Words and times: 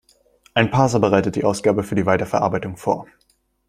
Ein 0.55 0.71
Parser 0.71 0.99
bereitet 0.99 1.35
die 1.35 1.43
Ausgabe 1.43 1.83
für 1.83 1.93
die 1.93 2.07
Weiterverarbeitung 2.07 2.75
vor. 2.75 3.05